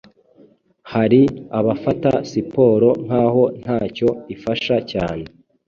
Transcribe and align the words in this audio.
Hari 0.91 1.21
abafata 1.59 2.11
siporo 2.31 2.89
nk’aho 3.05 3.43
nta 3.61 3.79
cyo 3.95 4.09
ifasha 4.35 4.75
cyane 4.91 5.25